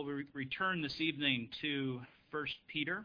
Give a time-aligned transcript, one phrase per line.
[0.00, 2.00] Well, we return this evening to
[2.30, 3.04] 1 Peter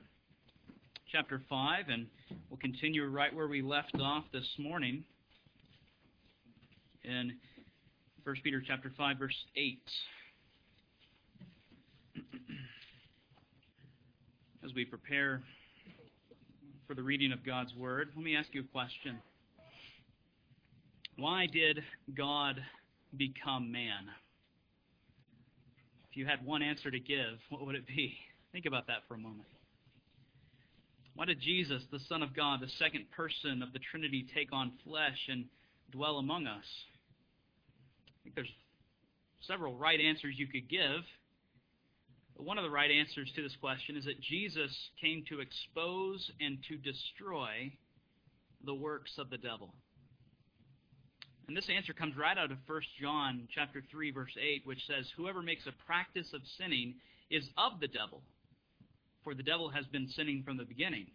[1.12, 2.08] chapter 5, and
[2.50, 5.04] we'll continue right where we left off this morning
[7.04, 7.34] in
[8.23, 9.78] 1 Peter chapter 5, verse 8.
[14.63, 15.43] As we prepare
[16.88, 19.17] for the reading of God's Word, let me ask you a question.
[21.17, 21.84] Why did
[22.16, 22.63] God
[23.17, 24.12] become man?
[26.16, 28.16] If you had one answer to give, what would it be?
[28.54, 29.50] Think about that for a moment.
[31.14, 34.72] Why did Jesus, the Son of God, the second person of the Trinity, take on
[34.86, 35.44] flesh and
[35.92, 36.64] dwell among us?
[38.08, 38.54] I think there's
[39.42, 41.04] several right answers you could give.
[42.38, 46.32] But one of the right answers to this question is that Jesus came to expose
[46.40, 47.73] and to destroy
[48.64, 49.73] the works of the devil.
[51.48, 55.12] And this answer comes right out of 1 John chapter 3 verse 8 which says
[55.16, 56.95] whoever makes a practice of sinning
[57.30, 58.22] is of the devil
[59.26, 61.08] for the devil has been sinning from the beginning.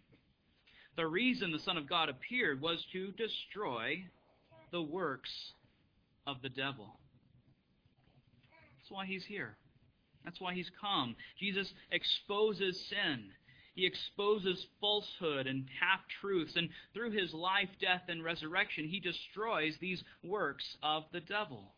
[0.97, 4.03] The reason the son of God appeared was to destroy
[4.71, 5.31] the works
[6.27, 6.99] of the devil.
[8.77, 9.55] That's why he's here.
[10.25, 11.15] That's why he's come.
[11.39, 13.31] Jesus exposes sin.
[13.73, 19.77] He exposes falsehood and half truths, and through his life, death, and resurrection, he destroys
[19.77, 21.73] these works of the devil.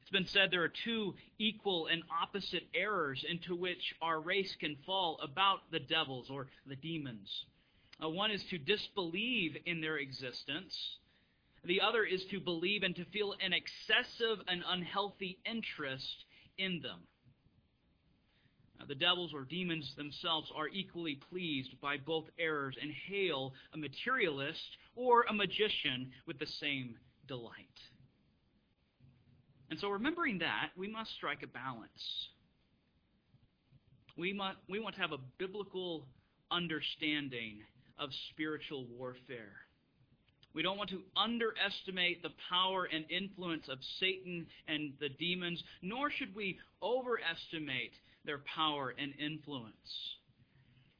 [0.00, 4.76] It's been said there are two equal and opposite errors into which our race can
[4.86, 7.44] fall about the devils or the demons.
[8.02, 10.98] Uh, one is to disbelieve in their existence.
[11.64, 16.24] The other is to believe and to feel an excessive and unhealthy interest
[16.56, 17.00] in them.
[18.86, 24.76] The devils or demons themselves are equally pleased by both errors and hail a materialist
[24.96, 27.52] or a magician with the same delight.
[29.70, 32.28] And so, remembering that, we must strike a balance.
[34.16, 36.06] We, must, we want to have a biblical
[36.50, 37.60] understanding
[37.98, 39.56] of spiritual warfare.
[40.54, 46.10] We don't want to underestimate the power and influence of Satan and the demons, nor
[46.10, 47.92] should we overestimate
[48.28, 49.74] their power and influence.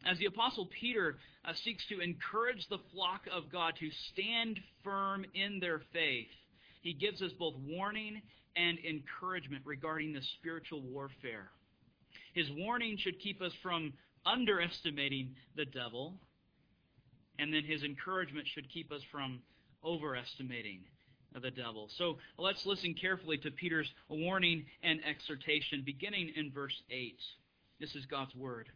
[0.07, 5.27] As the Apostle Peter uh, seeks to encourage the flock of God to stand firm
[5.35, 6.31] in their faith,
[6.81, 8.23] he gives us both warning
[8.57, 11.51] and encouragement regarding the spiritual warfare.
[12.33, 13.93] His warning should keep us from
[14.25, 16.15] underestimating the devil,
[17.39, 19.41] and then his encouragement should keep us from
[19.85, 20.81] overestimating
[21.41, 21.89] the devil.
[21.97, 27.17] So let's listen carefully to Peter's warning and exhortation, beginning in verse 8.
[27.81, 28.69] This is God's word.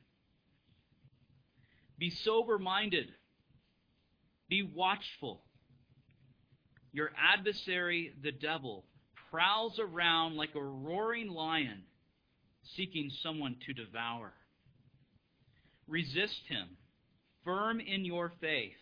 [1.99, 3.09] Be sober minded,
[4.49, 5.43] be watchful.
[6.95, 8.85] Your adversary, the devil,
[9.31, 11.85] prowls around like a roaring lion,
[12.77, 14.35] seeking someone to devour.
[15.89, 16.69] Resist him,
[17.45, 18.75] firm in your faith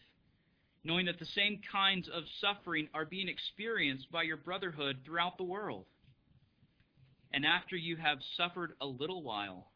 [0.85, 5.45] knowing that the same kinds of suffering are being experienced by your brotherhood throughout the
[5.45, 5.85] world.
[7.33, 9.71] And after you have suffered a little while,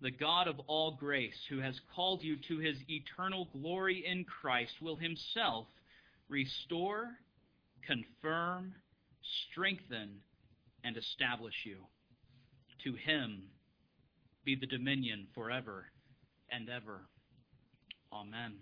[0.00, 4.74] the God of all grace, who has called you to his eternal glory in Christ,
[4.80, 5.66] will himself
[6.28, 7.10] restore,
[7.86, 8.74] confirm,
[9.50, 10.20] strengthen,
[10.84, 11.78] and establish you.
[12.84, 13.44] To him
[14.44, 15.86] be the dominion forever
[16.50, 17.06] and ever.
[18.12, 18.54] Amen.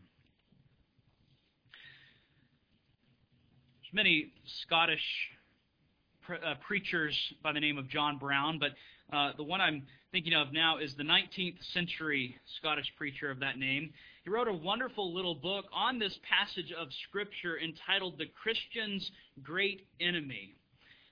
[3.93, 4.33] Many
[4.63, 5.05] Scottish
[6.23, 8.71] pre- uh, preachers by the name of John Brown, but
[9.15, 13.59] uh, the one I'm thinking of now is the 19th century Scottish preacher of that
[13.59, 13.93] name.
[14.25, 19.11] He wrote a wonderful little book on this passage of Scripture entitled The Christian's
[19.43, 20.55] Great Enemy.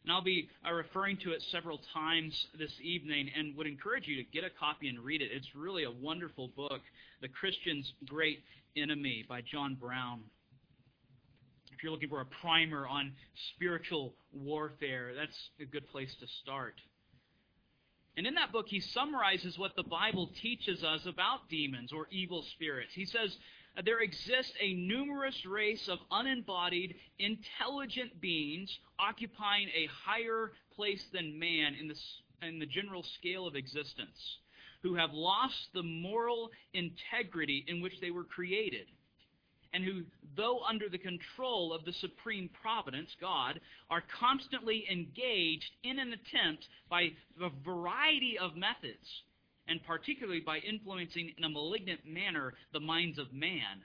[0.04, 4.16] And I'll be uh, referring to it several times this evening and would encourage you
[4.16, 5.28] to get a copy and read it.
[5.30, 6.80] It's really a wonderful book,
[7.20, 8.42] The Christian's Great
[8.76, 10.20] Enemy by John Brown
[11.80, 13.10] if you're looking for a primer on
[13.54, 16.74] spiritual warfare, that's a good place to start.
[18.18, 22.42] And in that book, he summarizes what the Bible teaches us about demons or evil
[22.42, 22.92] spirits.
[22.92, 23.34] He says,
[23.82, 31.74] there exists a numerous race of unembodied, intelligent beings occupying a higher place than man
[31.80, 31.96] in the,
[32.46, 34.36] in the general scale of existence,
[34.82, 38.84] who have lost the moral integrity in which they were created
[39.72, 40.02] and who,
[40.36, 46.66] though under the control of the supreme providence, God, are constantly engaged in an attempt
[46.88, 49.06] by a variety of methods,
[49.68, 53.82] and particularly by influencing in a malignant manner the minds of man,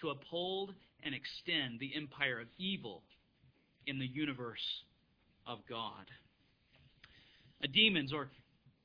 [0.00, 3.02] to uphold and extend the empire of evil
[3.86, 4.82] in the universe
[5.46, 6.06] of God.
[7.72, 8.30] demons, or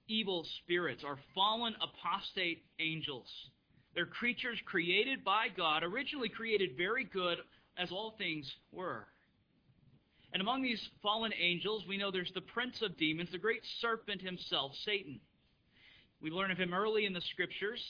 [0.08, 3.30] evil spirits are fallen apostate angels.
[3.98, 7.40] They're creatures created by God, originally created very good
[7.80, 9.08] as all things were.
[10.32, 14.22] And among these fallen angels, we know there's the prince of demons, the great serpent
[14.22, 15.20] himself, Satan.
[16.22, 17.84] We learn of him early in the scriptures.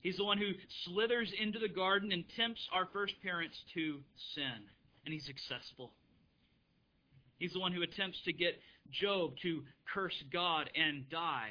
[0.00, 0.52] He's the one who
[0.86, 4.00] slithers into the garden and tempts our first parents to
[4.34, 4.64] sin,
[5.04, 5.92] and he's successful.
[7.38, 8.58] He's the one who attempts to get
[8.90, 11.50] Job to curse God and die.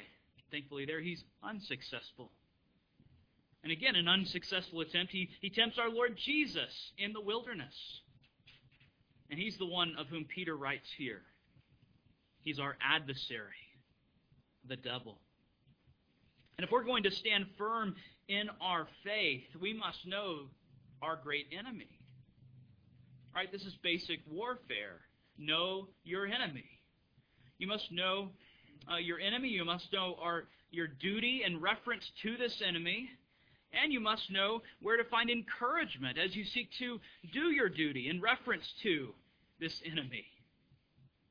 [0.50, 2.32] Thankfully, there he's unsuccessful.
[3.68, 7.74] And again, an unsuccessful attempt, he, he tempts our Lord Jesus in the wilderness.
[9.30, 11.20] And he's the one of whom Peter writes here.
[12.40, 13.60] He's our adversary,
[14.66, 15.18] the devil.
[16.56, 17.94] And if we're going to stand firm
[18.26, 20.46] in our faith, we must know
[21.02, 21.90] our great enemy.
[23.34, 23.52] Right?
[23.52, 25.00] This is basic warfare.
[25.36, 26.64] Know your enemy.
[27.58, 28.30] You must know
[28.90, 29.48] uh, your enemy.
[29.50, 33.10] You must know our, your duty in reference to this enemy.
[33.72, 37.00] And you must know where to find encouragement as you seek to
[37.32, 39.14] do your duty in reference to
[39.60, 40.24] this enemy.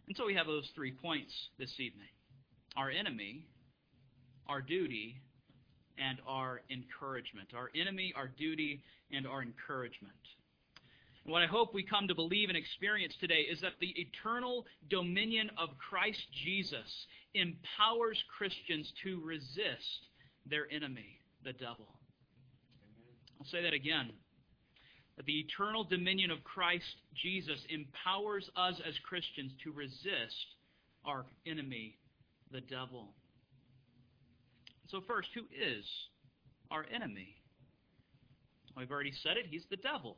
[0.07, 2.07] And so we have those three points this evening
[2.75, 3.43] our enemy,
[4.47, 5.19] our duty,
[5.97, 7.49] and our encouragement.
[7.55, 10.13] Our enemy, our duty, and our encouragement.
[11.25, 14.65] And what I hope we come to believe and experience today is that the eternal
[14.89, 20.07] dominion of Christ Jesus empowers Christians to resist
[20.45, 21.96] their enemy, the devil.
[23.39, 24.11] I'll say that again.
[25.17, 30.45] That the eternal dominion of Christ Jesus empowers us as Christians to resist
[31.05, 31.97] our enemy,
[32.51, 33.13] the devil.
[34.89, 35.85] So, first, who is
[36.71, 37.35] our enemy?
[38.77, 39.47] We've already said it.
[39.49, 40.17] He's the devil.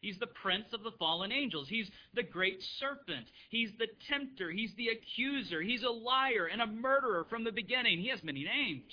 [0.00, 1.66] He's the prince of the fallen angels.
[1.68, 3.26] He's the great serpent.
[3.48, 4.50] He's the tempter.
[4.50, 5.62] He's the accuser.
[5.62, 7.98] He's a liar and a murderer from the beginning.
[7.98, 8.92] He has many names.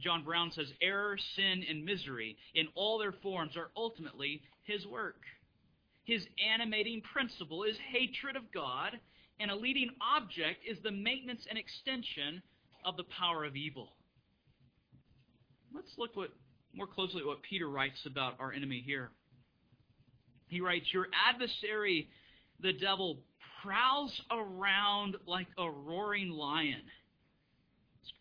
[0.00, 5.20] John Brown says error, sin, and misery in all their forms are ultimately his work.
[6.04, 8.98] His animating principle is hatred of God,
[9.40, 12.42] and a leading object is the maintenance and extension
[12.84, 13.92] of the power of evil.
[15.74, 16.30] Let's look what,
[16.74, 19.10] more closely at what Peter writes about our enemy here.
[20.48, 22.08] He writes, Your adversary,
[22.60, 23.18] the devil,
[23.62, 26.82] prowls around like a roaring lion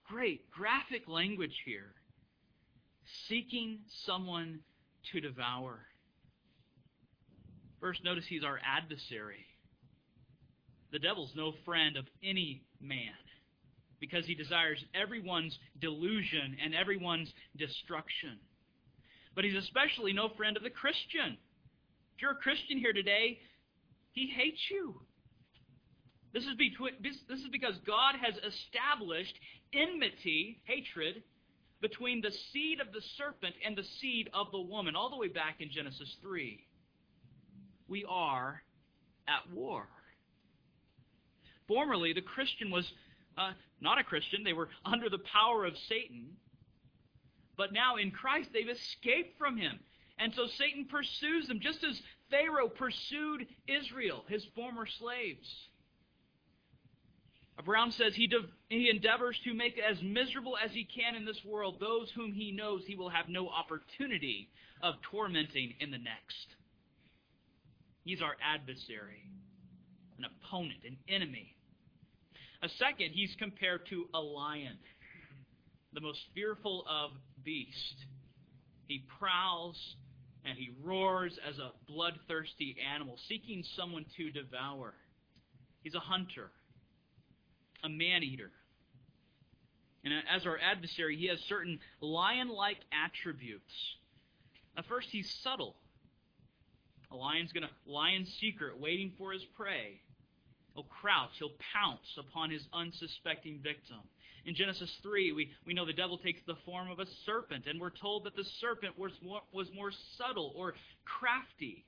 [0.07, 1.93] great graphic language here.
[3.27, 4.59] Seeking someone
[5.11, 5.79] to devour.
[7.79, 9.45] First, notice he's our adversary.
[10.91, 13.13] The devil's no friend of any man
[13.99, 18.39] because he desires everyone's delusion and everyone's destruction.
[19.35, 21.37] But he's especially no friend of the Christian.
[22.15, 23.39] If you're a Christian here today,
[24.11, 25.01] he hates you.
[26.37, 29.33] This is, this is because God has established
[29.73, 31.23] enmity, hatred,
[31.81, 35.29] between the seed of the serpent and the seed of the woman, all the way
[35.29, 36.63] back in Genesis 3.
[37.87, 38.61] We are
[39.27, 39.87] at war.
[41.67, 42.87] Formerly, the Christian was
[43.35, 46.27] uh, not a Christian, they were under the power of Satan.
[47.57, 49.79] But now in Christ, they've escaped from him.
[50.19, 51.99] And so Satan pursues them, just as
[52.29, 55.67] Pharaoh pursued Israel, his former slaves.
[57.65, 61.39] Brown says he, de- he endeavors to make as miserable as he can in this
[61.43, 64.49] world those whom he knows he will have no opportunity
[64.81, 66.55] of tormenting in the next.
[68.03, 69.23] He's our adversary,
[70.17, 71.55] an opponent, an enemy.
[72.61, 74.77] A second, he's compared to a lion,
[75.93, 77.11] the most fearful of
[77.43, 78.05] beasts.
[78.87, 79.77] He prowls
[80.45, 84.93] and he roars as a bloodthirsty animal, seeking someone to devour.
[85.83, 86.51] He's a hunter
[87.83, 88.51] a man eater.
[90.03, 93.73] And as our adversary, he has certain lion like attributes.
[94.77, 95.75] At first, he's subtle.
[97.11, 100.01] A lion's going to lie in secret, waiting for his prey.
[100.73, 103.97] He'll crouch, he'll pounce upon his unsuspecting victim.
[104.45, 107.81] In Genesis 3, we, we know the devil takes the form of a serpent, and
[107.81, 111.83] we're told that the serpent was more, was more subtle or crafty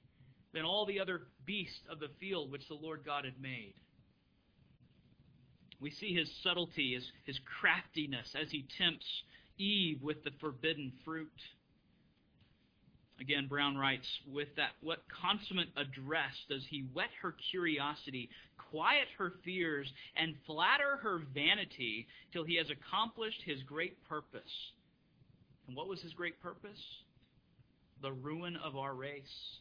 [0.53, 3.75] than all the other beasts of the field which the Lord God had made.
[5.79, 9.05] We see his subtlety, his, his craftiness as he tempts
[9.57, 11.31] Eve with the forbidden fruit.
[13.19, 18.29] Again, Brown writes, with that, what consummate address does he whet her curiosity,
[18.71, 24.71] quiet her fears, and flatter her vanity till he has accomplished his great purpose?
[25.67, 26.79] And what was his great purpose?
[28.01, 29.59] The ruin of our race.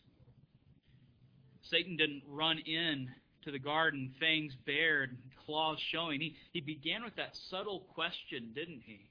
[1.63, 3.11] Satan didn't run in
[3.49, 8.83] to the garden, fangs bared, claws showing, he, he began with that subtle question, didn't
[8.85, 9.09] he?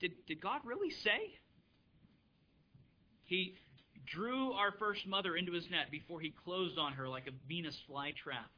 [0.00, 1.38] Did, did God really say?
[3.24, 3.54] He
[4.04, 7.80] drew our first mother into his net before he closed on her like a Venus
[7.88, 8.50] flytrap.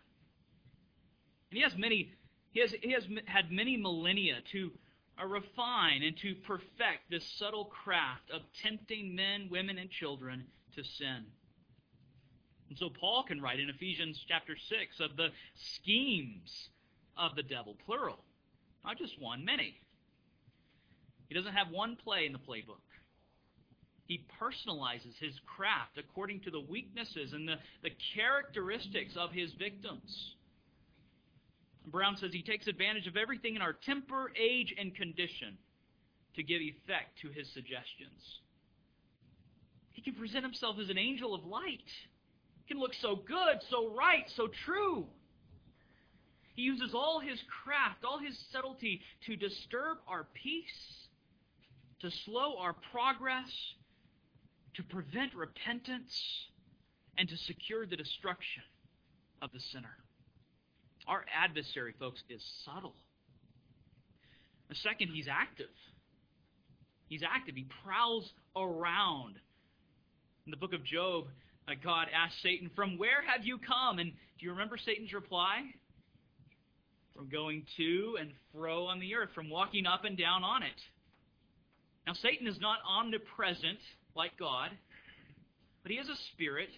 [1.50, 2.15] And he has many,
[2.53, 4.71] he has, he has had many millennia to
[5.21, 10.47] uh, refine and to perfect this subtle craft of tempting men, women, and children
[10.77, 11.27] to sin.
[12.68, 16.68] And so Paul can write in Ephesians chapter 6 of the schemes
[17.16, 18.25] of the devil, plural.
[18.84, 19.80] Not just one, many.
[21.28, 22.80] He doesn't have one play in the playbook.
[24.06, 30.34] He personalizes his craft according to the weaknesses and the, the characteristics of his victims.
[31.87, 35.58] Brown says he takes advantage of everything in our temper, age, and condition
[36.37, 38.40] to give effect to his suggestions.
[39.92, 41.90] He can present himself as an angel of light
[42.68, 45.06] can look so good, so right, so true.
[46.54, 51.08] He uses all his craft, all his subtlety to disturb our peace,
[52.00, 53.50] to slow our progress,
[54.75, 56.46] to prevent repentance,
[57.16, 58.62] and to secure the destruction
[59.40, 59.96] of the sinner.
[61.06, 62.94] Our adversary, folks, is subtle.
[64.68, 65.70] The second, he's active.
[67.08, 67.54] He's active.
[67.56, 69.37] He prowls around.
[70.44, 71.26] In the book of Job,
[71.68, 73.98] Uh, God asked Satan, From where have you come?
[73.98, 75.62] And do you remember Satan's reply?
[77.14, 80.80] From going to and fro on the earth, from walking up and down on it.
[82.06, 83.80] Now, Satan is not omnipresent
[84.14, 84.70] like God,
[85.82, 86.70] but he is a spirit,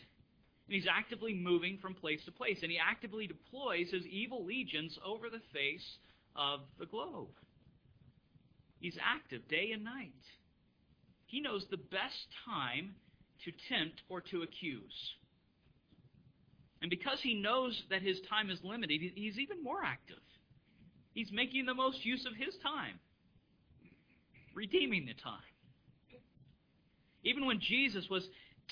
[0.66, 4.98] and he's actively moving from place to place, and he actively deploys his evil legions
[5.06, 5.86] over the face
[6.34, 7.28] of the globe.
[8.80, 10.14] He's active day and night.
[11.26, 12.94] He knows the best time
[13.44, 15.14] to tempt or to accuse.
[16.82, 20.16] And because he knows that his time is limited, he's even more active.
[21.12, 22.98] He's making the most use of his time,
[24.54, 25.40] redeeming the time.
[27.22, 28.26] Even when Jesus was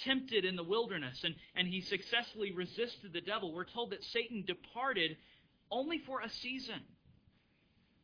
[0.05, 4.45] tempted in the wilderness and, and he successfully resisted the devil, we're told that Satan
[4.47, 5.17] departed
[5.71, 6.81] only for a season.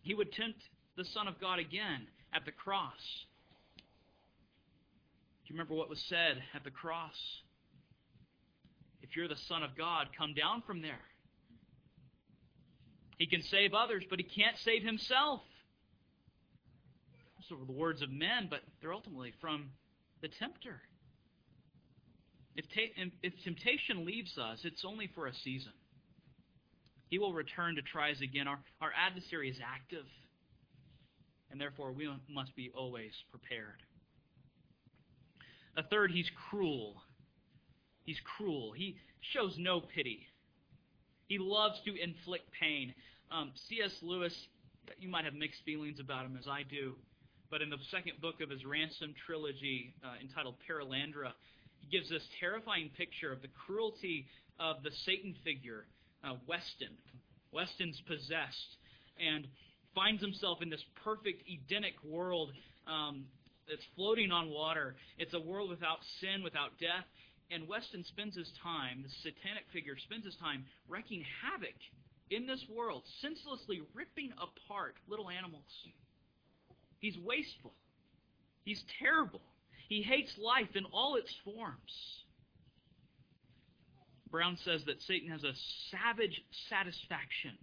[0.02, 0.58] He would tempt
[0.96, 2.92] the Son of God again at the cross.
[5.44, 7.16] Do you remember what was said at the cross?
[9.02, 11.02] If you're the Son of God, come down from there.
[13.18, 15.42] He can save others, but he can't save himself.
[17.36, 19.70] Those are the words of men, but they're ultimately from
[20.22, 20.80] the tempter.
[22.56, 25.72] If, ta- if temptation leaves us, it's only for a season.
[27.10, 28.48] He will return to try us again.
[28.48, 30.06] Our, our adversary is active,
[31.50, 33.82] and therefore we must be always prepared.
[35.76, 37.02] A third, he's cruel.
[38.04, 38.72] He's cruel.
[38.72, 38.96] He
[39.32, 40.26] shows no pity.
[41.26, 42.94] He loves to inflict pain.
[43.30, 43.92] Um, C.S.
[44.02, 44.34] Lewis,
[44.98, 46.94] you might have mixed feelings about him as I do,
[47.50, 51.32] but in the second book of his Ransom trilogy uh, entitled Perelandra,
[51.78, 54.26] he gives this terrifying picture of the cruelty
[54.60, 55.86] of the Satan figure,
[56.22, 56.96] uh, Weston.
[57.52, 58.76] Weston's possessed
[59.18, 59.46] and
[59.94, 62.50] finds himself in this perfect Edenic world
[62.86, 63.24] um,
[63.68, 64.96] that's floating on water.
[65.18, 67.04] It's a world without sin, without death.
[67.50, 71.76] And Weston spends his time, the satanic figure spends his time wreaking havoc
[72.30, 75.68] in this world, senselessly ripping apart little animals.
[77.00, 77.74] He's wasteful.
[78.64, 79.42] He's terrible.
[79.88, 82.24] He hates life in all its forms.
[84.30, 85.52] Brown says that Satan has a
[85.90, 87.58] savage satisfaction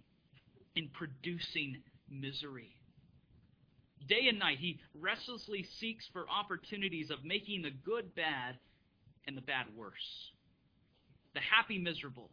[0.76, 2.76] in producing misery.
[4.08, 8.56] Day and night, he restlessly seeks for opportunities of making the good bad
[9.26, 10.30] and the bad worse.
[11.34, 12.30] The happy miserable,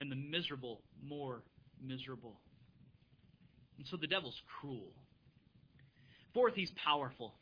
[0.00, 1.42] and the miserable more
[1.82, 2.40] miserable.
[3.78, 4.92] And so the devil's cruel.
[6.32, 7.34] Fourth, he's powerful.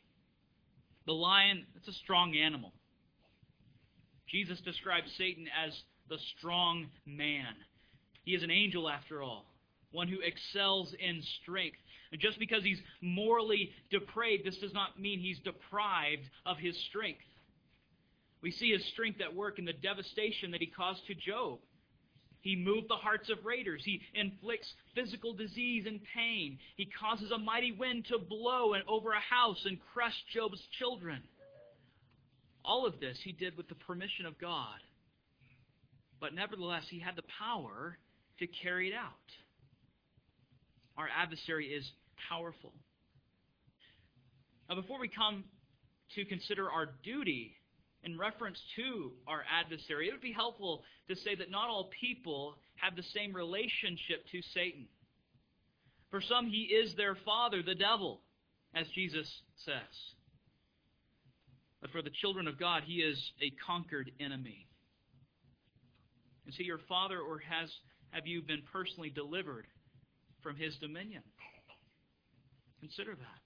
[1.05, 2.73] The lion, it's a strong animal.
[4.27, 5.73] Jesus describes Satan as
[6.09, 7.53] the strong man.
[8.23, 9.45] He is an angel after all,
[9.91, 11.77] one who excels in strength.
[12.19, 17.23] Just because he's morally depraved, this does not mean he's deprived of his strength.
[18.41, 21.59] We see his strength at work in the devastation that he caused to Job.
[22.41, 23.81] He moved the hearts of raiders.
[23.85, 26.59] He inflicts physical disease and pain.
[26.75, 31.23] He causes a mighty wind to blow and over a house and crush Job's children.
[32.65, 34.79] All of this he did with the permission of God.
[36.19, 37.97] But nevertheless, he had the power
[38.39, 39.11] to carry it out.
[40.97, 41.89] Our adversary is
[42.29, 42.73] powerful.
[44.69, 45.43] Now, before we come
[46.15, 47.55] to consider our duty
[48.03, 52.55] in reference to our adversary, it would be helpful to say that not all people
[52.75, 54.87] have the same relationship to Satan.
[56.11, 58.21] For some, he is their father, the devil,
[58.75, 59.27] as Jesus
[59.65, 60.13] says.
[61.81, 64.67] But for the children of God, he is a conquered enemy.
[66.47, 67.69] Is he your father, or has
[68.11, 69.65] have you been personally delivered
[70.41, 71.23] from his dominion?
[72.83, 73.41] Consider that.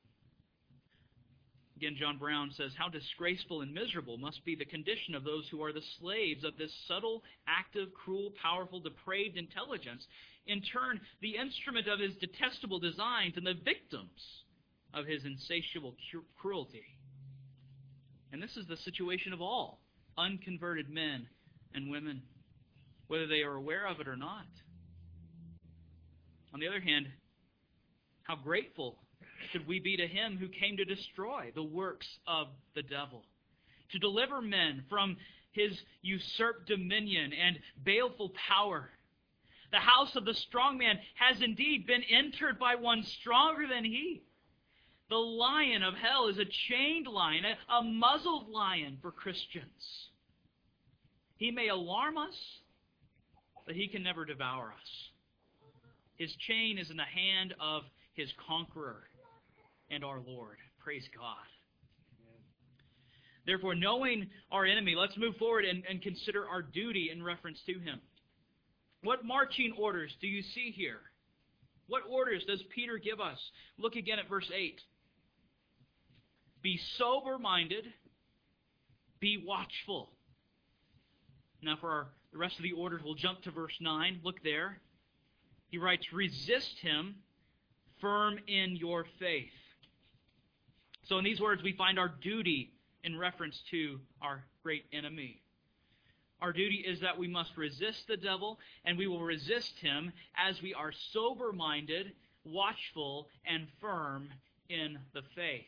[1.75, 5.62] Again, John Brown says, How disgraceful and miserable must be the condition of those who
[5.62, 10.03] are the slaves of this subtle, active, cruel, powerful, depraved intelligence,
[10.48, 14.10] in turn, the instrument of his detestable designs and the victims
[14.96, 15.96] of his insatiable
[16.41, 16.86] cruelty.
[18.34, 19.82] And this is the situation of all
[20.17, 21.27] unconverted men
[21.75, 22.24] and women,
[23.08, 24.48] whether they are aware of it or not.
[26.56, 27.06] On the other hand,
[28.24, 28.98] how grateful
[29.51, 33.24] should we be to him who came to destroy the works of the devil,
[33.92, 35.18] to deliver men from
[35.51, 38.89] his usurped dominion and baleful power.
[39.72, 44.24] The house of the strong man has indeed been entered by one stronger than he.
[45.10, 50.10] The lion of hell is a chained lion, a, a muzzled lion for Christians.
[51.38, 52.36] He may alarm us,
[53.66, 54.89] but he can never devour us.
[56.18, 59.08] His chain is in the hand of his conqueror
[59.89, 60.58] and our Lord.
[60.79, 61.36] Praise God.
[63.46, 67.74] Therefore, knowing our enemy, let's move forward and, and consider our duty in reference to
[67.79, 68.01] him.
[69.03, 71.00] What marching orders do you see here?
[71.88, 73.39] What orders does Peter give us?
[73.77, 74.82] Look again at verse 8.
[76.62, 77.86] Be sober minded,
[79.22, 80.10] be watchful.
[81.62, 84.20] Now, for our, the rest of the orders, we'll jump to verse 9.
[84.24, 84.82] Look there.
[85.70, 87.15] He writes, Resist him,
[88.01, 89.50] firm in your faith.
[91.08, 92.74] So, in these words, we find our duty
[93.04, 95.42] in reference to our great enemy.
[96.42, 100.62] Our duty is that we must resist the devil, and we will resist him as
[100.62, 102.12] we are sober minded,
[102.44, 104.28] watchful, and firm
[104.70, 105.63] in the faith.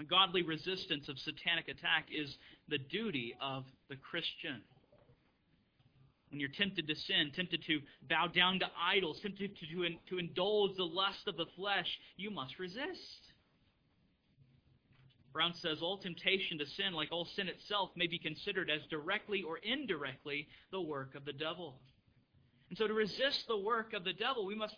[0.00, 2.36] A godly resistance of satanic attack is
[2.68, 4.60] the duty of the Christian.
[6.30, 10.18] When you're tempted to sin, tempted to bow down to idols, tempted to, to, to
[10.18, 13.31] indulge the lust of the flesh, you must resist.
[15.32, 19.42] Brown says all temptation to sin, like all sin itself, may be considered as directly
[19.42, 21.80] or indirectly the work of the devil.
[22.68, 24.76] And so to resist the work of the devil, we must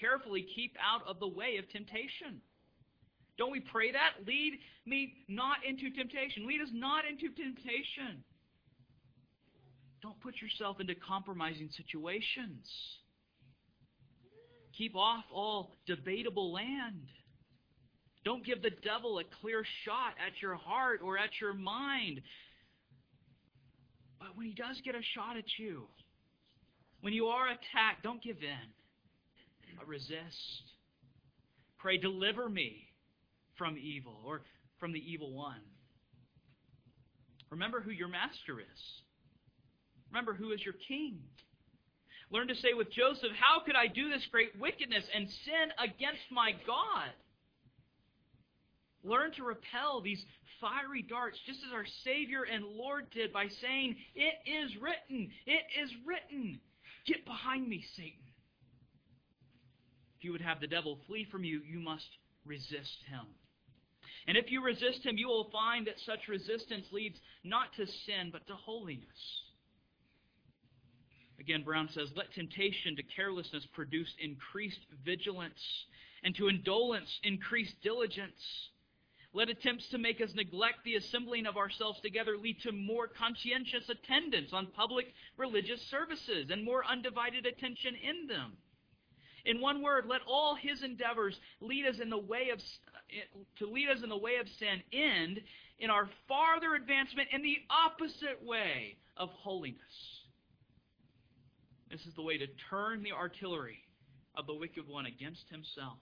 [0.00, 2.40] carefully keep out of the way of temptation.
[3.36, 4.26] Don't we pray that?
[4.26, 6.46] Lead me not into temptation.
[6.46, 8.22] Lead us not into temptation.
[10.02, 12.68] Don't put yourself into compromising situations.
[14.76, 17.06] Keep off all debatable land.
[18.24, 22.20] Don't give the devil a clear shot at your heart or at your mind.
[24.18, 25.84] But when he does get a shot at you,
[27.00, 30.62] when you are attacked, don't give in, but resist.
[31.78, 32.88] Pray, deliver me
[33.56, 34.42] from evil or
[34.78, 35.62] from the evil one.
[37.50, 38.82] Remember who your master is.
[40.10, 41.18] Remember who is your king.
[42.30, 46.22] Learn to say with Joseph, How could I do this great wickedness and sin against
[46.30, 47.10] my God?
[49.02, 50.22] Learn to repel these
[50.60, 55.62] fiery darts just as our Savior and Lord did by saying, It is written, it
[55.82, 56.60] is written.
[57.06, 58.20] Get behind me, Satan.
[60.18, 62.08] If you would have the devil flee from you, you must
[62.44, 63.26] resist him.
[64.26, 68.28] And if you resist him, you will find that such resistance leads not to sin,
[68.30, 69.42] but to holiness.
[71.40, 75.86] Again, Brown says, let temptation to carelessness produce increased vigilance,
[76.22, 78.68] and to indolence increased diligence.
[79.32, 83.88] Let attempts to make us neglect the assembling of ourselves together lead to more conscientious
[83.88, 88.56] attendance on public religious services and more undivided attention in them.
[89.44, 92.60] In one word, let all his endeavors lead us in the way of
[93.58, 95.40] to lead us in the way of sin end
[95.78, 100.20] in our farther advancement in the opposite way of holiness.
[101.90, 103.78] This is the way to turn the artillery
[104.36, 105.98] of the wicked one against himself.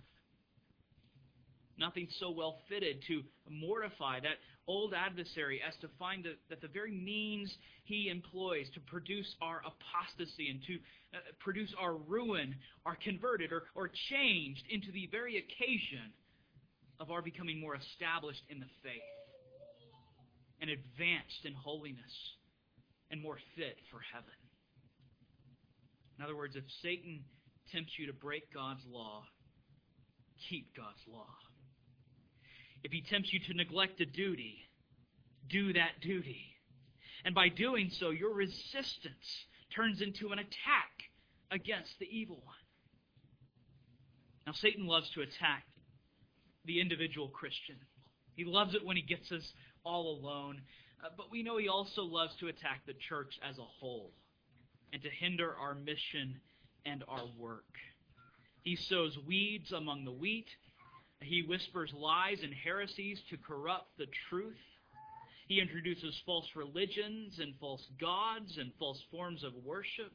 [1.79, 6.69] Nothing so well fitted to mortify that old adversary as to find that, that the
[6.69, 10.75] very means he employs to produce our apostasy and to
[11.15, 16.13] uh, produce our ruin are converted or, or changed into the very occasion
[17.01, 19.15] of our becoming more established in the faith
[20.61, 22.13] and advanced in holiness
[23.11, 24.35] and more fit for heaven.
[26.19, 27.25] In other words, if Satan
[27.73, 29.23] tempts you to break God's law,
[30.51, 31.29] keep God's law.
[32.85, 34.59] If he tempts you to neglect a duty,
[35.49, 36.55] do that duty.
[37.25, 41.11] And by doing so, your resistance turns into an attack
[41.51, 42.57] against the evil one.
[44.47, 45.65] Now, Satan loves to attack
[46.65, 47.77] the individual Christian.
[48.35, 49.53] He loves it when he gets us
[49.85, 50.63] all alone.
[51.05, 54.13] Uh, but we know he also loves to attack the church as a whole
[54.93, 56.41] and to hinder our mission
[56.87, 57.65] and our work.
[58.63, 60.49] He sows weeds among the wheat.
[61.21, 64.57] He whispers lies and heresies to corrupt the truth.
[65.47, 70.13] He introduces false religions and false gods and false forms of worship.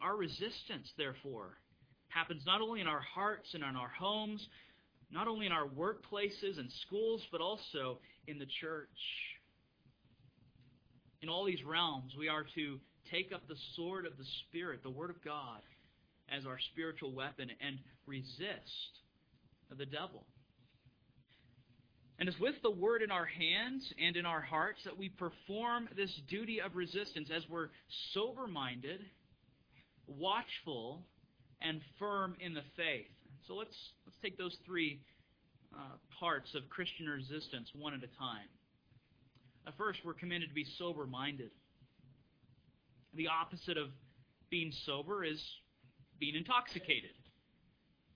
[0.00, 1.58] Our resistance, therefore,
[2.08, 4.46] happens not only in our hearts and in our homes,
[5.10, 8.88] not only in our workplaces and schools, but also in the church.
[11.20, 14.90] In all these realms, we are to take up the sword of the Spirit, the
[14.90, 15.60] Word of God,
[16.28, 19.01] as our spiritual weapon and resist
[19.78, 20.24] the devil.
[22.18, 25.88] And it's with the Word in our hands and in our hearts that we perform
[25.96, 27.68] this duty of resistance as we're
[28.12, 29.00] sober minded,
[30.06, 31.02] watchful,
[31.60, 33.06] and firm in the faith.
[33.48, 35.00] So let's let's take those three
[35.74, 38.48] uh, parts of Christian resistance one at a time.
[39.66, 41.50] Uh, first, we're commanded to be sober minded.
[43.14, 43.88] The opposite of
[44.50, 45.42] being sober is
[46.18, 47.10] being intoxicated.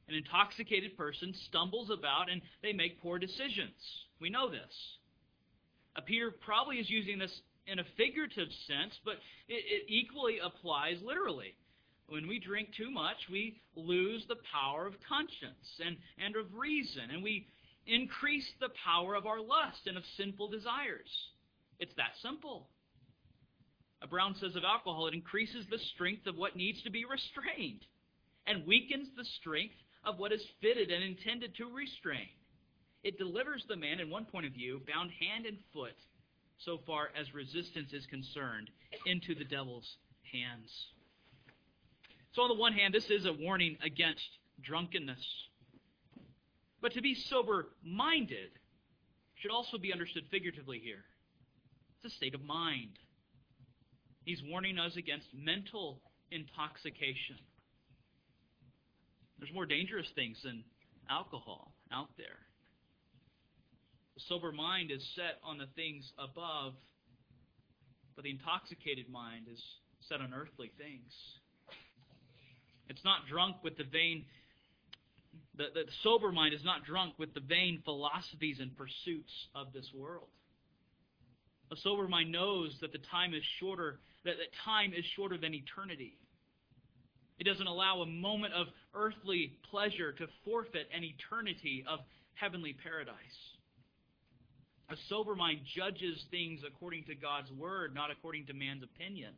[0.09, 3.75] An intoxicated person stumbles about and they make poor decisions.
[4.21, 4.75] We know this.
[5.97, 9.15] Uh, Peter probably is using this in a figurative sense, but
[9.49, 11.55] it, it equally applies literally.
[12.09, 17.11] When we drink too much, we lose the power of conscience and, and of reason,
[17.13, 17.49] and we
[17.87, 21.11] increase the power of our lust and of sinful desires.
[21.81, 22.69] It's that simple.
[24.03, 27.85] A Brown says of alcohol, it increases the strength of what needs to be restrained
[28.47, 29.75] and weakens the strength
[30.07, 32.29] of what is fitted and intended to restrain.
[33.03, 35.97] It delivers the man, in one point of view, bound hand and foot,
[36.59, 38.71] so far as resistance is concerned,
[39.05, 39.97] into the devil's
[40.33, 40.71] hands.
[42.33, 44.29] So, on the one hand, this is a warning against
[44.63, 45.25] drunkenness.
[46.81, 48.51] But to be sober minded
[49.37, 51.05] should also be understood figuratively here.
[51.97, 52.99] It's a state of mind.
[54.25, 57.37] He's warning us against mental intoxication.
[59.39, 60.65] There's more dangerous things than
[61.11, 62.39] alcohol out there.
[64.15, 66.73] The sober mind is set on the things above,
[68.15, 69.63] but the intoxicated mind is
[70.09, 71.13] set on earthly things.
[72.89, 74.25] It's not drunk with the vain,
[75.57, 79.91] the, the sober mind is not drunk with the vain philosophies and pursuits of this
[79.95, 80.29] world.
[81.71, 85.53] A sober mind knows that the time is shorter, that, that time is shorter than
[85.53, 86.17] eternity.
[87.39, 92.01] It doesn't allow a moment of earthly pleasure to forfeit an eternity of
[92.35, 93.17] heavenly paradise.
[94.89, 99.33] A sober mind judges things according to God's word, not according to man's opinion.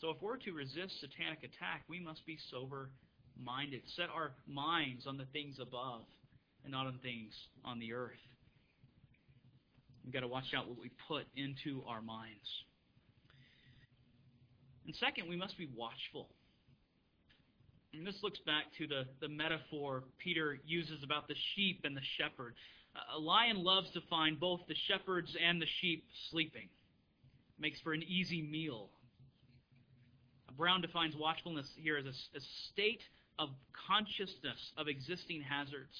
[0.00, 2.90] So if we're to resist satanic attack, we must be sober
[3.36, 3.82] minded.
[3.96, 6.02] Set our minds on the things above
[6.62, 7.32] and not on things
[7.64, 8.20] on the earth.
[10.04, 12.48] We've got to watch out what we put into our minds.
[14.88, 16.30] And second, we must be watchful.
[17.92, 22.00] And this looks back to the, the metaphor Peter uses about the sheep and the
[22.16, 22.54] shepherd.
[23.14, 26.70] A lion loves to find both the shepherds and the sheep sleeping.
[27.60, 28.88] Makes for an easy meal.
[30.56, 32.40] Brown defines watchfulness here as a, a
[32.72, 33.02] state
[33.38, 33.50] of
[33.86, 35.96] consciousness of existing hazards,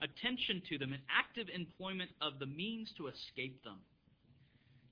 [0.00, 3.76] attention to them, and active employment of the means to escape them.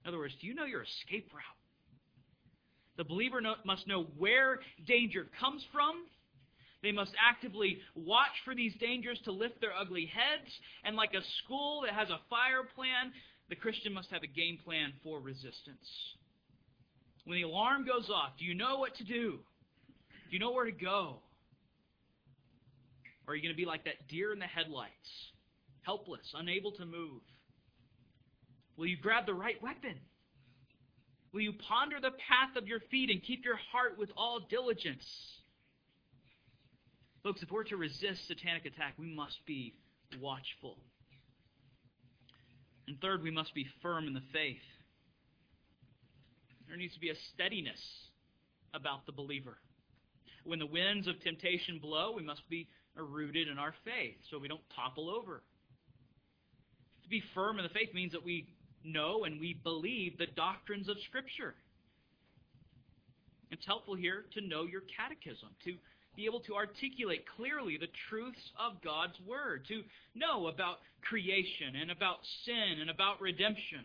[0.05, 1.60] In other words, do you know your escape route?
[3.01, 6.05] The believer know, must know where danger comes from.
[6.83, 10.51] They must actively watch for these dangers to lift their ugly heads.
[10.85, 13.11] And like a school that has a fire plan,
[13.49, 15.89] the Christian must have a game plan for resistance.
[17.25, 19.39] When the alarm goes off, do you know what to do?
[20.29, 21.21] Do you know where to go?
[23.27, 24.93] Or are you going to be like that deer in the headlights,
[25.81, 27.23] helpless, unable to move?
[28.77, 29.95] Will you grab the right weapon?
[31.33, 35.05] Will you ponder the path of your feet and keep your heart with all diligence?
[37.23, 39.75] Folks, if we're to resist satanic attack, we must be
[40.21, 40.79] watchful.
[42.89, 44.57] And third, we must be firm in the faith.
[46.67, 47.81] There needs to be a steadiness
[48.75, 49.59] about the believer.
[50.45, 54.49] When the winds of temptation blow, we must be rooted in our faith so we
[54.49, 55.43] don't topple over.
[57.03, 58.49] To be firm in the faith means that we
[58.85, 61.55] know and we believe the doctrines of Scripture.
[63.51, 65.75] It's helpful here to know your catechism, to
[66.17, 69.83] be able to articulate clearly the truths of God's Word, to
[70.15, 73.85] know about creation and about sin and about redemption,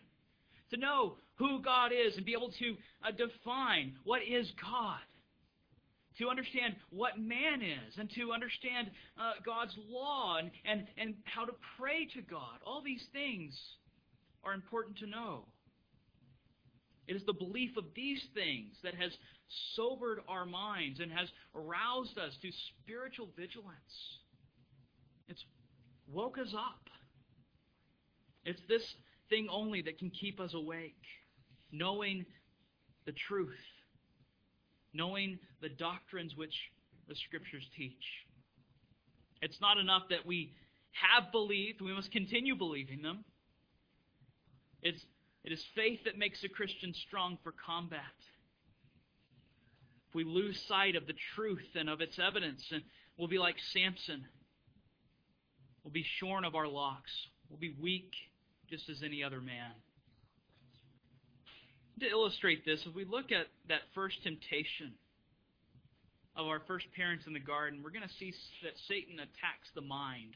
[0.70, 5.00] to know who God is and be able to uh, define what is God,
[6.18, 11.44] to understand what man is, and to understand uh, God's law and, and, and how
[11.44, 12.58] to pray to God.
[12.64, 13.54] All these things
[14.46, 15.44] are important to know.
[17.08, 19.12] It is the belief of these things that has
[19.74, 22.50] sobered our minds and has aroused us to
[22.82, 24.18] spiritual vigilance.
[25.28, 25.44] It's
[26.08, 26.88] woke us up.
[28.44, 28.82] It's this
[29.28, 31.02] thing only that can keep us awake,
[31.72, 32.24] knowing
[33.04, 33.54] the truth,
[34.92, 36.54] knowing the doctrines which
[37.08, 37.94] the Scriptures teach.
[39.42, 40.54] It's not enough that we
[40.92, 43.24] have believed, we must continue believing them.
[44.82, 45.04] It's,
[45.44, 48.00] it is faith that makes a Christian strong for combat
[50.08, 52.82] If we lose sight of the truth and of its evidence, and
[53.16, 54.26] we'll be like Samson.
[55.84, 57.12] We'll be shorn of our locks.
[57.48, 58.12] We'll be weak
[58.68, 59.70] just as any other man.
[62.00, 64.94] To illustrate this, if we look at that first temptation
[66.36, 69.80] of our first parents in the garden, we're going to see that Satan attacks the
[69.80, 70.34] mind.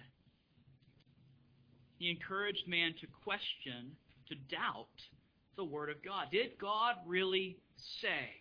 [1.99, 3.97] He encouraged man to question,
[4.31, 4.87] to doubt
[5.57, 6.29] the Word of God.
[6.33, 7.59] Did God really
[8.01, 8.41] say?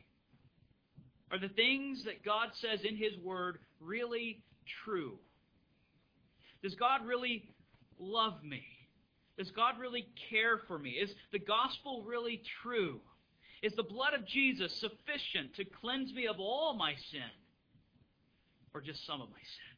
[1.31, 4.41] Are the things that God says in His Word really
[4.85, 5.19] true?
[6.63, 7.49] Does God really
[7.99, 8.63] love me?
[9.37, 10.91] Does God really care for me?
[10.91, 12.99] Is the gospel really true?
[13.61, 17.21] Is the blood of Jesus sufficient to cleanse me of all my sin?
[18.73, 19.77] Or just some of my sin?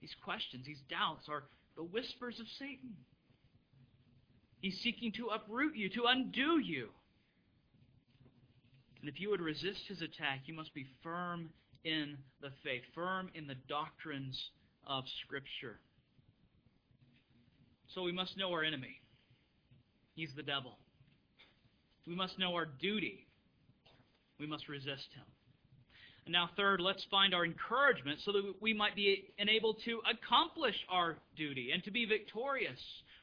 [0.00, 1.44] These questions, these doubts, are
[1.76, 2.94] the whispers of Satan.
[4.66, 6.88] He's seeking to uproot you, to undo you.
[9.00, 11.50] And if you would resist his attack, you must be firm
[11.84, 14.36] in the faith, firm in the doctrines
[14.84, 15.78] of Scripture.
[17.94, 19.00] So we must know our enemy.
[20.16, 20.78] He's the devil.
[22.04, 23.28] We must know our duty.
[24.40, 25.26] We must resist him.
[26.24, 30.74] And now, third, let's find our encouragement so that we might be enabled to accomplish
[30.88, 32.80] our duty and to be victorious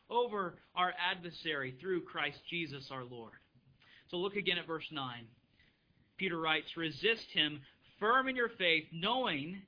[0.10, 3.34] over our adversary through Christ Jesus our Lord.
[4.10, 5.26] So look again at verse 9.
[6.18, 7.62] Peter writes, resist him
[8.00, 9.62] firm in your faith, knowing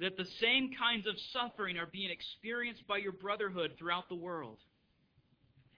[0.00, 4.58] that the same kinds of suffering are being experienced by your brotherhood throughout the world.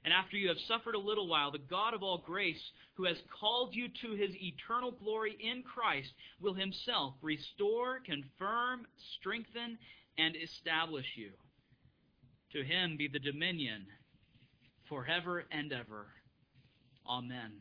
[0.05, 2.63] And after you have suffered a little while, the God of all grace,
[2.95, 8.87] who has called you to his eternal glory in Christ, will himself restore, confirm,
[9.19, 9.77] strengthen,
[10.17, 11.33] and establish you.
[12.53, 13.87] To him be the dominion
[14.89, 16.07] forever and ever.
[17.09, 17.53] Amen.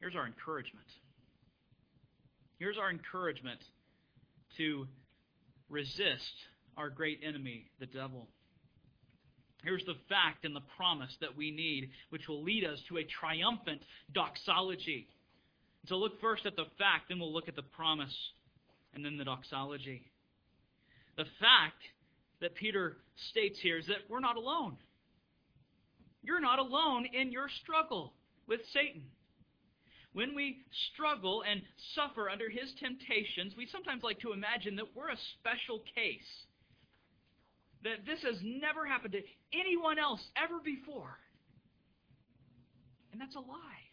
[0.00, 0.86] Here's our encouragement.
[2.58, 3.60] Here's our encouragement
[4.56, 4.86] to
[5.68, 6.32] resist
[6.76, 8.28] our great enemy, the devil.
[9.64, 13.04] Here's the fact and the promise that we need, which will lead us to a
[13.04, 13.82] triumphant
[14.12, 15.08] doxology.
[15.86, 18.14] So look first at the fact, then we'll look at the promise,
[18.94, 20.10] and then the doxology.
[21.16, 21.82] The fact
[22.40, 22.96] that Peter
[23.30, 24.76] states here is that we're not alone.
[26.22, 28.12] You're not alone in your struggle
[28.46, 29.02] with Satan.
[30.12, 31.62] When we struggle and
[31.94, 36.46] suffer under his temptations, we sometimes like to imagine that we're a special case.
[37.84, 39.22] That this has never happened to
[39.52, 41.18] anyone else ever before.
[43.12, 43.84] And that's a lie.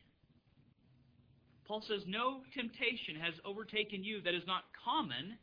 [1.68, 5.38] Paul says, No temptation has overtaken you that is not common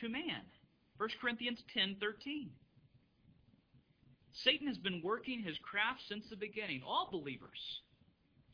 [0.00, 0.42] to man.
[0.98, 2.50] 1 Corinthians 10:13.
[4.32, 6.82] Satan has been working his craft since the beginning.
[6.82, 7.80] All believers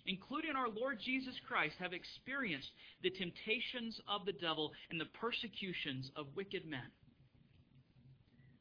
[0.07, 2.69] including our Lord Jesus Christ, have experienced
[3.03, 6.91] the temptations of the devil and the persecutions of wicked men.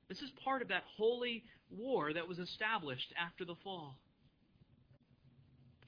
[0.09, 3.97] This is part of that holy war that was established after the fall.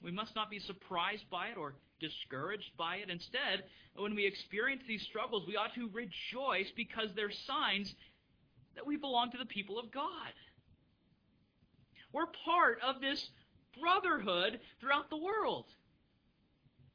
[0.02, 3.10] We must not be surprised by it or discouraged by it.
[3.10, 3.64] Instead,
[3.96, 7.94] when we experience these struggles, we ought to rejoice because they're signs
[8.76, 10.34] that we belong to the people of God.
[12.12, 13.30] We're part of this
[13.80, 15.66] brotherhood throughout the world.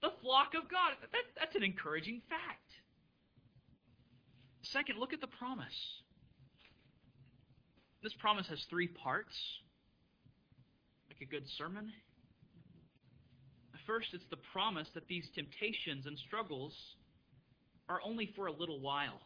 [0.02, 0.92] The flock of God.
[1.00, 2.70] That, that's an encouraging fact.
[4.62, 5.74] Second, look at the promise.
[8.02, 9.34] This promise has three parts,
[11.08, 11.90] like a good sermon.
[13.88, 16.74] First, it's the promise that these temptations and struggles
[17.88, 19.18] are only for a little while.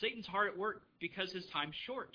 [0.00, 2.14] Satan's hard at work because his time's short.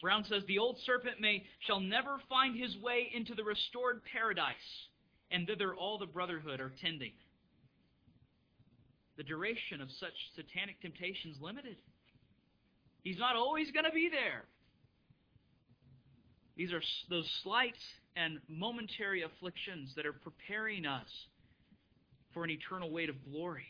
[0.00, 4.54] Brown says, The old serpent may shall never find his way into the restored paradise.
[5.30, 7.12] and thither all the brotherhood are tending.
[9.16, 11.76] The duration of such satanic temptations limited.
[13.02, 14.44] He's not always going to be there.
[16.56, 17.76] These are those slight
[18.16, 21.08] and momentary afflictions that are preparing us
[22.32, 23.66] for an eternal weight of glory.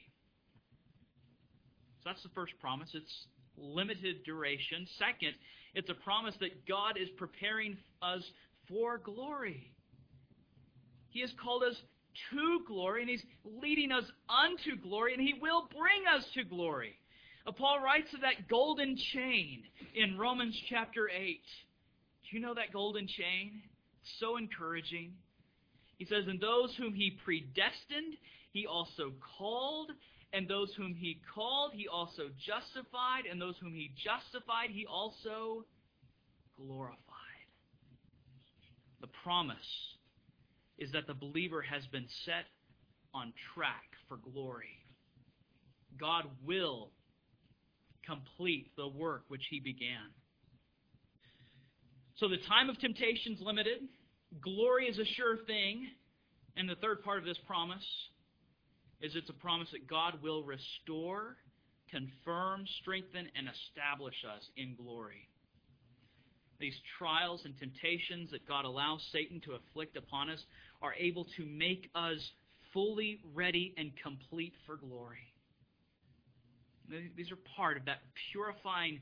[2.03, 2.91] So that's the first promise.
[2.95, 3.27] It's
[3.57, 4.87] limited duration.
[4.99, 5.35] Second,
[5.75, 8.23] it's a promise that God is preparing us
[8.69, 9.73] for glory.
[11.09, 11.77] He has called us
[12.31, 16.99] to glory, and He's leading us unto glory, and He will bring us to glory.
[17.57, 19.63] Paul writes of that golden chain
[19.95, 21.41] in Romans chapter 8.
[22.31, 23.63] Do you know that golden chain?
[24.21, 25.13] So encouraging.
[25.99, 28.17] He says, And those whom He predestined,
[28.53, 29.91] He also called.
[30.33, 33.25] And those whom He called, He also justified.
[33.31, 35.65] And those whom He justified, He also
[36.57, 36.99] glorified.
[39.01, 39.57] The promise
[40.79, 42.47] is that the believer has been set
[43.13, 44.85] on track for glory.
[45.99, 46.91] God will
[48.05, 50.11] complete the work which he began.
[52.17, 53.83] So the time of temptation is limited.
[54.41, 55.87] Glory is a sure thing.
[56.57, 57.85] And the third part of this promise
[59.01, 61.37] is it's a promise that God will restore,
[61.91, 65.29] confirm, strengthen, and establish us in glory.
[66.61, 70.43] These trials and temptations that God allows Satan to afflict upon us
[70.81, 72.19] are able to make us
[72.73, 75.33] fully ready and complete for glory.
[77.17, 77.99] These are part of that
[78.33, 79.01] purifying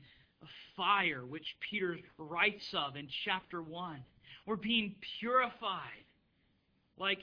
[0.75, 4.03] fire which Peter writes of in chapter 1.
[4.45, 6.05] We're being purified
[6.97, 7.19] like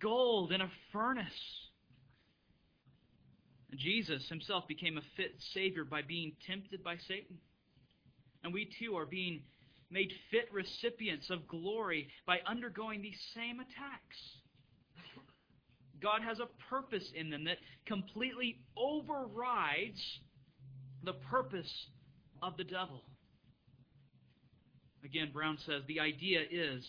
[0.00, 1.24] gold in a furnace.
[3.76, 7.38] Jesus himself became a fit Savior by being tempted by Satan.
[8.44, 9.42] And we too are being
[9.90, 14.18] made fit recipients of glory by undergoing these same attacks.
[16.00, 20.20] God has a purpose in them that completely overrides
[21.02, 21.86] the purpose
[22.44, 23.02] of the devil.
[25.04, 26.84] Again, Brown says the idea is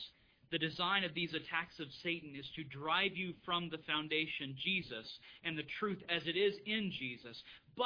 [0.52, 5.20] the design of these attacks of Satan is to drive you from the foundation, Jesus,
[5.44, 7.42] and the truth as it is in Jesus.
[7.76, 7.86] But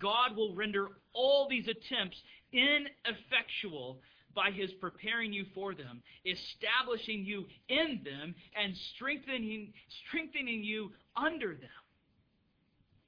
[0.00, 2.16] God will render all these attempts
[2.52, 4.00] ineffectual
[4.34, 9.72] by his preparing you for them, establishing you in them, and strengthening,
[10.06, 11.70] strengthening you under them.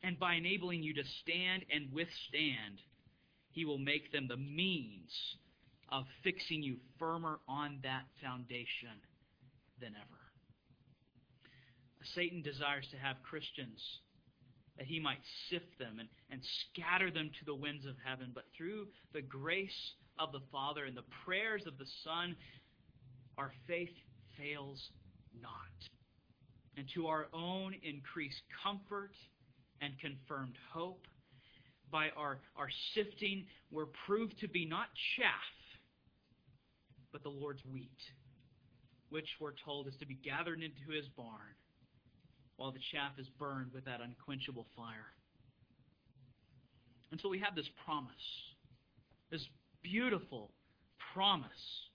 [0.03, 2.81] And by enabling you to stand and withstand,
[3.59, 5.11] he will make them the means
[5.89, 9.03] of fixing you firmer on that foundation
[9.81, 10.21] than ever.
[12.15, 13.83] Satan desires to have Christians
[14.77, 15.19] that he might
[15.51, 16.41] sift them and, and
[16.71, 18.31] scatter them to the winds of heaven.
[18.33, 22.37] But through the grace of the Father and the prayers of the Son,
[23.37, 23.97] our faith
[24.39, 24.81] fails
[25.43, 25.51] not.
[26.77, 29.11] And to our own increased comfort
[29.81, 31.09] and confirmed hope,
[31.91, 35.29] by our, our sifting, we're proved to be not chaff,
[37.13, 38.01] but the Lord's wheat,
[39.11, 41.55] which we're told is to be gathered into his barn
[42.57, 45.13] while the chaff is burned with that unquenchable fire.
[47.11, 48.13] And so we have this promise,
[49.31, 49.47] this
[49.83, 50.51] beautiful
[51.15, 51.89] promise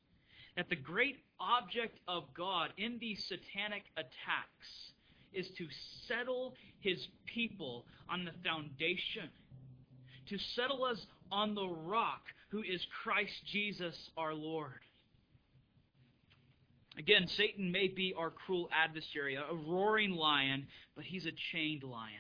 [0.56, 4.94] that the great object of God in these satanic attacks
[5.34, 5.68] is to
[6.08, 9.30] settle his people on the foundation,
[10.30, 14.80] to settle us on the rock who is Christ Jesus our Lord.
[16.98, 22.14] Again, Satan may be our cruel adversary, a roaring lion, but he's a chained lion.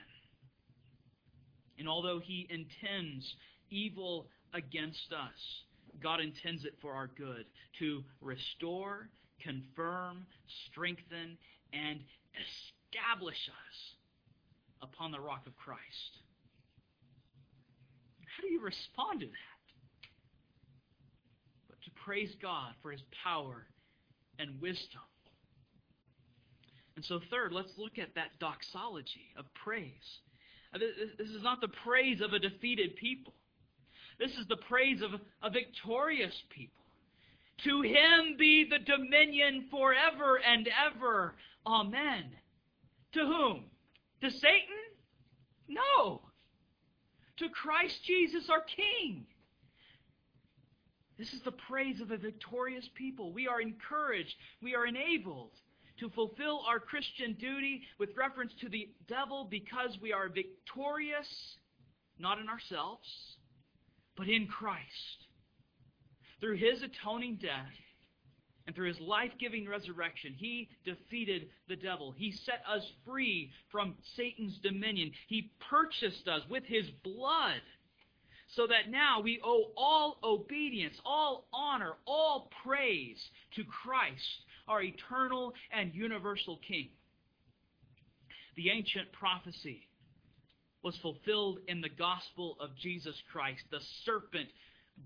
[1.77, 3.35] And although he intends
[3.69, 5.63] evil against us,
[6.01, 7.45] God intends it for our good
[7.79, 9.09] to restore,
[9.41, 10.25] confirm,
[10.69, 11.37] strengthen,
[11.71, 11.99] and
[12.33, 13.95] establish us
[14.81, 16.22] upon the rock of Christ.
[18.35, 20.09] How do you respond to that?
[21.69, 23.65] But to praise God for his power
[24.39, 25.01] and wisdom.
[26.95, 30.19] And so, third, let's look at that doxology of praise.
[30.73, 30.79] Uh,
[31.17, 33.33] this is not the praise of a defeated people.
[34.19, 36.83] This is the praise of a victorious people.
[37.65, 41.35] To him be the dominion forever and ever.
[41.65, 42.31] Amen.
[43.13, 43.65] To whom?
[44.21, 44.83] To Satan?
[45.67, 46.21] No.
[47.37, 49.25] To Christ Jesus our King.
[51.17, 53.33] This is the praise of a victorious people.
[53.33, 55.51] We are encouraged, we are enabled
[55.99, 61.57] to fulfill our Christian duty with reference to the devil because we are victorious,
[62.17, 63.07] not in ourselves,
[64.17, 65.27] but in Christ.
[66.39, 67.71] Through his atoning death
[68.65, 72.13] And through his life giving resurrection, he defeated the devil.
[72.15, 75.11] He set us free from Satan's dominion.
[75.27, 77.61] He purchased us with his blood
[78.55, 83.21] so that now we owe all obedience, all honor, all praise
[83.55, 86.89] to Christ, our eternal and universal King.
[88.55, 89.87] The ancient prophecy
[90.83, 93.63] was fulfilled in the gospel of Jesus Christ.
[93.71, 94.49] The serpent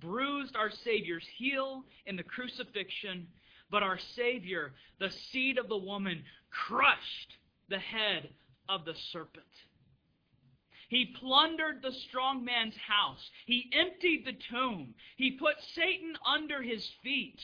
[0.02, 3.28] bruised our Savior's heel in the crucifixion
[3.70, 7.38] but our Savior, the seed of the woman, crushed
[7.70, 8.30] the head
[8.70, 9.46] of the serpent.
[10.90, 13.30] He plundered the strong man's house.
[13.46, 14.94] He emptied the tomb.
[15.18, 17.40] He put Satan under his feet.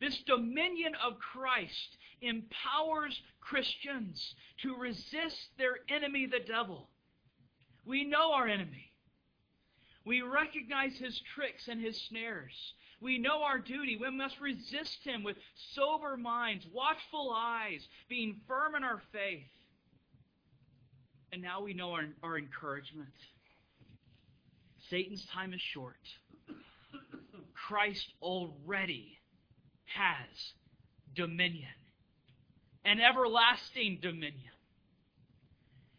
[0.00, 6.88] This dominion of Christ empowers Christians to resist their enemy, the devil.
[7.84, 8.92] We know our enemy.
[10.04, 12.54] We recognize his tricks and his snares.
[13.00, 13.96] We know our duty.
[14.00, 15.36] We must resist him with
[15.74, 19.46] sober minds, watchful eyes, being firm in our faith.
[21.32, 23.08] And now we know our, our encouragement.
[24.90, 25.96] Satan's time is short.
[27.54, 29.18] Christ already
[29.84, 30.52] has
[31.14, 31.68] dominion,
[32.84, 34.34] an everlasting dominion.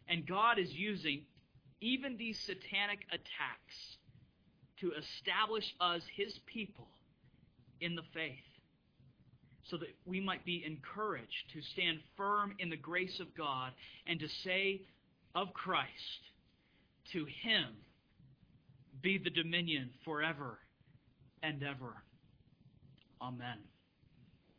[0.08, 1.22] And God is using
[1.80, 3.96] even these satanic attacks
[4.80, 6.88] to establish us, his people,
[7.80, 8.38] in the faith,
[9.70, 13.72] so that we might be encouraged to stand firm in the grace of God
[14.06, 14.82] and to say
[15.34, 15.88] of Christ,
[17.12, 17.66] to him
[19.02, 20.58] be the dominion forever
[21.42, 21.94] and ever.
[23.22, 23.58] Amen.